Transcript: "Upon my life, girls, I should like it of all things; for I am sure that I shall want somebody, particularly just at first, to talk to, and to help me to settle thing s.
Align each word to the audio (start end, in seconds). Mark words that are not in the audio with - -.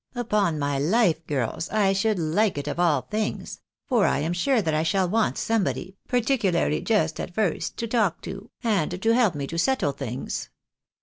"Upon 0.15 0.57
my 0.57 0.79
life, 0.79 1.27
girls, 1.27 1.69
I 1.69 1.93
should 1.93 2.17
like 2.17 2.57
it 2.57 2.67
of 2.67 2.79
all 2.79 3.01
things; 3.01 3.59
for 3.85 4.07
I 4.07 4.17
am 4.17 4.33
sure 4.33 4.59
that 4.59 4.73
I 4.73 4.81
shall 4.81 5.07
want 5.07 5.37
somebody, 5.37 5.95
particularly 6.07 6.81
just 6.81 7.19
at 7.19 7.35
first, 7.35 7.77
to 7.77 7.87
talk 7.87 8.19
to, 8.21 8.49
and 8.63 8.99
to 8.99 9.13
help 9.13 9.35
me 9.35 9.45
to 9.45 9.59
settle 9.59 9.91
thing 9.91 10.23
s. 10.25 10.49